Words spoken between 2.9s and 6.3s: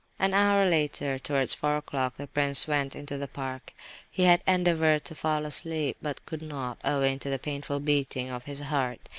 into the park. He had endeavoured to fall asleep, but